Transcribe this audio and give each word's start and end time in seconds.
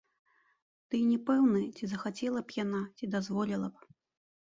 Дый 0.93 1.01
не 1.09 1.17
пэўны, 1.27 1.61
ці 1.75 1.89
захацела 1.91 2.41
б 2.47 2.57
яна, 2.63 2.81
ці 2.97 3.11
дазволіла 3.17 3.67
б? 3.77 3.87